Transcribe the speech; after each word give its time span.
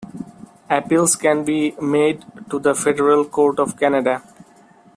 Appeals 0.67 1.15
can 1.15 1.45
be 1.45 1.75
made 1.79 2.25
to 2.49 2.57
the 2.57 2.73
Federal 2.73 3.23
Court 3.23 3.59
of 3.59 3.77
Canada. 3.77 4.23